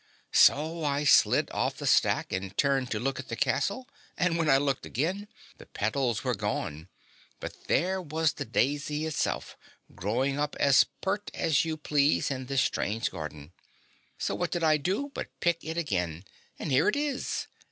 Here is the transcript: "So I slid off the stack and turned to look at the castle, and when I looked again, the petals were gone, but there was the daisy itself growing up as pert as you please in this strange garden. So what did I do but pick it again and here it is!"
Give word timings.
"So 0.33 0.83
I 0.83 1.03
slid 1.03 1.51
off 1.51 1.77
the 1.77 1.85
stack 1.85 2.33
and 2.33 2.57
turned 2.57 2.89
to 2.89 2.99
look 2.99 3.19
at 3.19 3.27
the 3.27 3.35
castle, 3.35 3.87
and 4.17 4.35
when 4.35 4.49
I 4.49 4.57
looked 4.57 4.83
again, 4.83 5.27
the 5.59 5.67
petals 5.67 6.23
were 6.23 6.33
gone, 6.33 6.89
but 7.39 7.65
there 7.67 8.01
was 8.01 8.33
the 8.33 8.43
daisy 8.43 9.05
itself 9.05 9.55
growing 9.93 10.39
up 10.39 10.55
as 10.59 10.85
pert 11.01 11.29
as 11.35 11.65
you 11.65 11.77
please 11.77 12.31
in 12.31 12.47
this 12.47 12.63
strange 12.63 13.11
garden. 13.11 13.51
So 14.17 14.33
what 14.33 14.49
did 14.49 14.63
I 14.63 14.77
do 14.77 15.11
but 15.13 15.39
pick 15.39 15.63
it 15.63 15.77
again 15.77 16.23
and 16.57 16.71
here 16.71 16.87
it 16.87 16.95
is!" 16.95 17.45